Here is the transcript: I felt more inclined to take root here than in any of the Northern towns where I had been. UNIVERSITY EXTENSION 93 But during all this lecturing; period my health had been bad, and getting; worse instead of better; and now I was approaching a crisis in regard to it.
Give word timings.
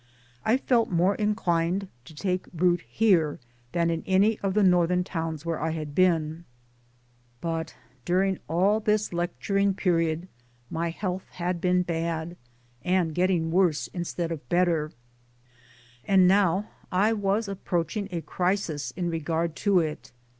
I 0.43 0.57
felt 0.57 0.89
more 0.89 1.13
inclined 1.13 1.87
to 2.05 2.15
take 2.15 2.47
root 2.55 2.81
here 2.89 3.37
than 3.71 3.91
in 3.91 4.01
any 4.07 4.39
of 4.39 4.55
the 4.55 4.63
Northern 4.63 5.03
towns 5.03 5.45
where 5.45 5.59
I 5.61 5.69
had 5.69 5.93
been. 5.93 6.43
UNIVERSITY 7.43 7.43
EXTENSION 7.43 7.53
93 7.53 7.75
But 7.75 7.75
during 8.05 8.39
all 8.47 8.79
this 8.79 9.13
lecturing; 9.13 9.75
period 9.75 10.27
my 10.71 10.89
health 10.89 11.27
had 11.33 11.61
been 11.61 11.83
bad, 11.83 12.35
and 12.83 13.13
getting; 13.13 13.51
worse 13.51 13.89
instead 13.93 14.31
of 14.31 14.49
better; 14.49 14.91
and 16.03 16.27
now 16.27 16.71
I 16.91 17.13
was 17.13 17.47
approaching 17.47 18.07
a 18.11 18.21
crisis 18.21 18.89
in 18.97 19.11
regard 19.11 19.55
to 19.57 19.81
it. 19.81 20.11